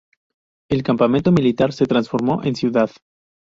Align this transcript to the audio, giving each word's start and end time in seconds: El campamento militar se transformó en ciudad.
El 0.67 0.81
campamento 0.81 1.31
militar 1.31 1.73
se 1.73 1.85
transformó 1.85 2.41
en 2.43 2.55
ciudad. 2.55 2.89